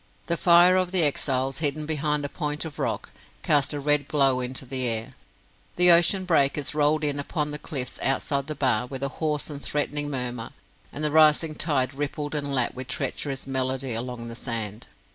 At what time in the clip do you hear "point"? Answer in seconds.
2.29-2.65